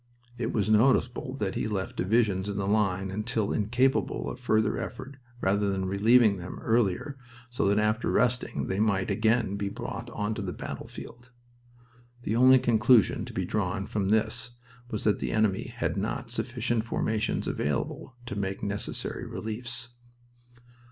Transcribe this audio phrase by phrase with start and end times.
[0.39, 5.17] It was noticeable that he left divisions in the line until incapable of further effort
[5.41, 7.19] rather than relieving them earlier
[7.51, 11.29] so that after resting they might again be brought on to the battlefield.
[12.23, 14.57] The only conclusion to be drawn from this
[14.89, 19.89] was that the enemy had not sufficient formations available to make the necessary reliefs.